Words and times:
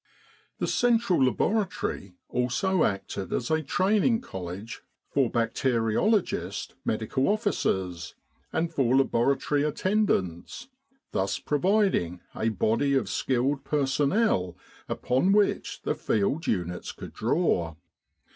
The 0.57 0.65
central 0.65 1.23
laboratory 1.25 2.15
also 2.27 2.85
acted 2.85 3.31
as 3.31 3.51
a 3.51 3.61
training 3.61 4.21
college 4.21 4.81
for 5.07 5.29
bacteriologist 5.29 6.73
M.O.'s 6.89 8.15
and 8.51 8.73
for 8.73 8.95
laboratory 8.95 9.61
attendants, 9.61 10.69
thus 11.11 11.37
providing 11.37 12.19
a 12.33 12.49
body 12.49 12.95
of 12.95 13.09
skilled 13.09 13.63
personnel 13.63 14.57
upon 14.89 15.33
which 15.33 15.83
the 15.83 15.93
field 15.93 16.47
units 16.47 16.91
could 16.93 17.13
draw. 17.13 17.75